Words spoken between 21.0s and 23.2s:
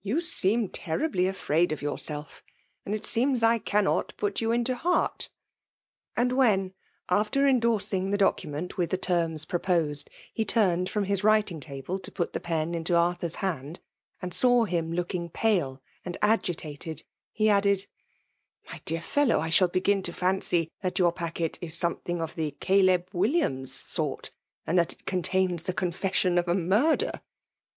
your packet is something of the Caleb